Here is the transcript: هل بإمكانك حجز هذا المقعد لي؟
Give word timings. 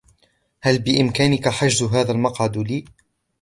هل 0.61 0.79
بإمكانك 0.79 1.49
حجز 1.49 1.83
هذا 1.83 2.11
المقعد 2.11 2.57
لي؟ 2.57 2.85